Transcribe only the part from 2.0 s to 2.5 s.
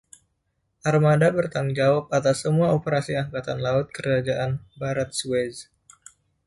atas